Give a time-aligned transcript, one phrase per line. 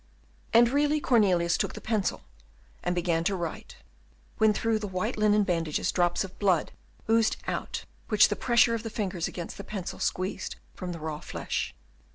[0.51, 2.23] And really Cornelius took the pencil
[2.81, 3.75] and began to write,
[4.39, 6.71] when through the white linen bandages drops of blood
[7.07, 11.19] oozed out which the pressure of the fingers against the pencil squeezed from the raw
[11.19, 11.75] flesh.